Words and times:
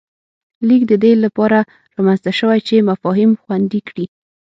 لیک 0.67 0.81
د 0.91 0.93
دې 1.03 1.11
له 1.23 1.29
پاره 1.37 1.61
رامنځته 1.95 2.31
شوی 2.39 2.59
چې 2.67 2.85
مفاهیم 2.89 3.31
خوندي 3.41 3.81
کړي 3.89 4.05